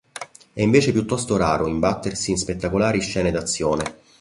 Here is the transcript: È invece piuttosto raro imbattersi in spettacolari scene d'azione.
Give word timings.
È 0.51 0.59
invece 0.63 0.91
piuttosto 0.93 1.37
raro 1.37 1.67
imbattersi 1.67 2.31
in 2.31 2.37
spettacolari 2.37 3.01
scene 3.01 3.29
d'azione. 3.29 3.99